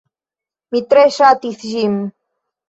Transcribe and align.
Mi 0.75 0.81
tre 0.93 1.03
ŝatis 1.17 1.61
ĝin 1.67 2.01